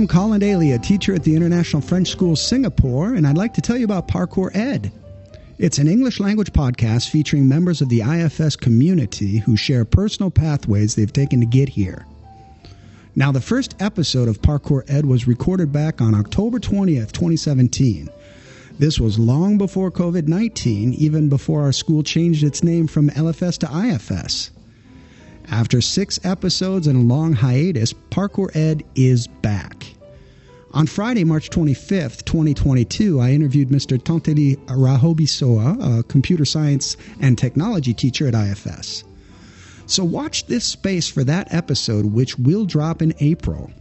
I'm 0.00 0.08
Colin 0.08 0.40
Dailey, 0.40 0.74
a 0.74 0.78
teacher 0.78 1.14
at 1.14 1.24
the 1.24 1.36
International 1.36 1.82
French 1.82 2.08
School 2.08 2.34
Singapore, 2.34 3.12
and 3.12 3.26
I'd 3.26 3.36
like 3.36 3.52
to 3.52 3.60
tell 3.60 3.76
you 3.76 3.84
about 3.84 4.08
Parkour 4.08 4.50
ED. 4.56 4.90
It's 5.58 5.76
an 5.76 5.88
English 5.88 6.20
language 6.20 6.54
podcast 6.54 7.10
featuring 7.10 7.46
members 7.46 7.82
of 7.82 7.90
the 7.90 8.00
IFS 8.00 8.56
community 8.56 9.36
who 9.36 9.58
share 9.58 9.84
personal 9.84 10.30
pathways 10.30 10.94
they've 10.94 11.12
taken 11.12 11.40
to 11.40 11.44
get 11.44 11.68
here. 11.68 12.06
Now, 13.14 13.30
the 13.30 13.42
first 13.42 13.76
episode 13.78 14.26
of 14.26 14.40
Parkour 14.40 14.88
ED 14.88 15.04
was 15.04 15.28
recorded 15.28 15.70
back 15.70 16.00
on 16.00 16.14
October 16.14 16.58
20th, 16.58 17.12
2017. 17.12 18.08
This 18.78 18.98
was 18.98 19.18
long 19.18 19.58
before 19.58 19.90
COVID 19.90 20.26
19, 20.28 20.94
even 20.94 21.28
before 21.28 21.60
our 21.60 21.72
school 21.72 22.02
changed 22.02 22.42
its 22.42 22.64
name 22.64 22.86
from 22.86 23.10
LFS 23.10 23.58
to 23.58 23.90
IFS. 23.92 24.50
After 25.50 25.82
six 25.82 26.18
episodes 26.24 26.86
and 26.86 26.96
a 26.96 27.14
long 27.14 27.34
hiatus, 27.34 27.92
Parkour 27.92 28.50
ED 28.56 28.82
is 28.94 29.26
back. 29.26 29.79
On 30.72 30.86
Friday, 30.86 31.24
March 31.24 31.50
25th, 31.50 32.24
2022, 32.24 33.18
I 33.18 33.32
interviewed 33.32 33.70
Mr. 33.70 34.00
Tantely 34.00 34.54
Rahobisoa, 34.66 35.98
a 35.98 36.02
computer 36.04 36.44
science 36.44 36.96
and 37.18 37.36
technology 37.36 37.92
teacher 37.92 38.28
at 38.28 38.36
IFS. 38.36 39.02
So 39.86 40.04
watch 40.04 40.46
this 40.46 40.64
space 40.64 41.08
for 41.08 41.24
that 41.24 41.52
episode, 41.52 42.06
which 42.06 42.38
will 42.38 42.66
drop 42.66 43.02
in 43.02 43.14
April. 43.18 43.72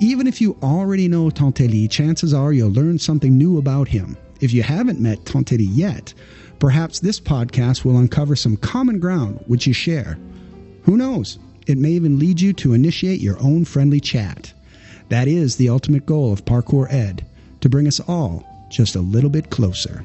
Even 0.00 0.26
if 0.26 0.40
you 0.40 0.56
already 0.64 1.06
know 1.06 1.30
Tantely, 1.30 1.88
chances 1.88 2.34
are 2.34 2.52
you'll 2.52 2.72
learn 2.72 2.98
something 2.98 3.38
new 3.38 3.56
about 3.56 3.86
him. 3.86 4.16
If 4.40 4.52
you 4.52 4.64
haven't 4.64 4.98
met 4.98 5.24
Tantely 5.26 5.68
yet, 5.70 6.12
perhaps 6.58 6.98
this 6.98 7.20
podcast 7.20 7.84
will 7.84 7.98
uncover 7.98 8.34
some 8.34 8.56
common 8.56 8.98
ground 8.98 9.44
which 9.46 9.68
you 9.68 9.72
share. 9.72 10.18
Who 10.82 10.96
knows? 10.96 11.38
It 11.68 11.78
may 11.78 11.90
even 11.90 12.18
lead 12.18 12.40
you 12.40 12.52
to 12.54 12.72
initiate 12.72 13.20
your 13.20 13.40
own 13.40 13.64
friendly 13.64 14.00
chat. 14.00 14.52
That 15.08 15.28
is 15.28 15.56
the 15.56 15.68
ultimate 15.68 16.06
goal 16.06 16.32
of 16.32 16.44
Parkour 16.44 16.92
ED 16.92 17.24
to 17.60 17.68
bring 17.68 17.86
us 17.86 18.00
all 18.00 18.44
just 18.70 18.96
a 18.96 19.00
little 19.00 19.30
bit 19.30 19.50
closer. 19.50 20.04